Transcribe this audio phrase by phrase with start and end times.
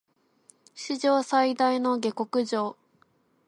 [0.73, 2.75] 史上最大の下剋上